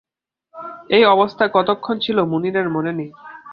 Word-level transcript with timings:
এই 0.89 1.03
অবস্থা 1.05 1.45
কতক্ষণ 1.47 1.95
ছিল 1.99 2.17
মুনিরের 2.23 2.67
মনে 2.69 2.91
নেই। 2.93 3.09